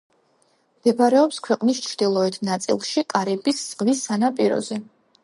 მდებარეობს 0.77 1.37
ქვეყნის 1.47 1.81
ჩრდილოეთ 1.87 2.39
ნაწილში, 2.49 3.05
კარიბის 3.13 3.61
ზღვის 3.67 4.03
სანაპიროზე. 4.11 4.81